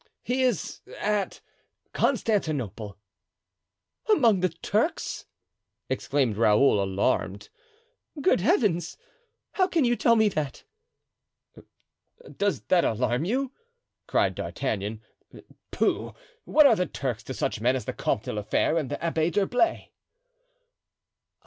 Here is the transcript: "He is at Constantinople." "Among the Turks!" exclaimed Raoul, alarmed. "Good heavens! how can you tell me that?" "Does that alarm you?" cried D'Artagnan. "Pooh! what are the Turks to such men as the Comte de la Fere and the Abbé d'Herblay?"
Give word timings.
"He 0.23 0.41
is 0.41 0.81
at 0.97 1.41
Constantinople." 1.93 2.97
"Among 4.11 4.39
the 4.39 4.49
Turks!" 4.49 5.27
exclaimed 5.91 6.37
Raoul, 6.37 6.83
alarmed. 6.83 7.49
"Good 8.19 8.41
heavens! 8.41 8.97
how 9.51 9.67
can 9.67 9.85
you 9.85 9.95
tell 9.95 10.15
me 10.15 10.27
that?" 10.29 10.63
"Does 12.35 12.61
that 12.61 12.83
alarm 12.83 13.25
you?" 13.25 13.51
cried 14.07 14.33
D'Artagnan. 14.33 15.03
"Pooh! 15.69 16.15
what 16.45 16.65
are 16.65 16.75
the 16.75 16.87
Turks 16.87 17.21
to 17.25 17.35
such 17.35 17.61
men 17.61 17.75
as 17.75 17.85
the 17.85 17.93
Comte 17.93 18.23
de 18.23 18.33
la 18.33 18.41
Fere 18.41 18.79
and 18.79 18.89
the 18.89 18.97
Abbé 18.97 19.31
d'Herblay?" 19.31 19.91